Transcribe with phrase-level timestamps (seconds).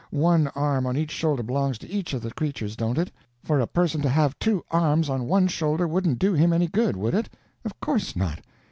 [0.09, 3.11] One arm on each shoulder belongs to each of the creatures, don't it?
[3.43, 6.95] For a person to have two arms on one shoulder wouldn't do him any good,
[6.97, 7.29] would it?
[7.63, 8.39] Of course not.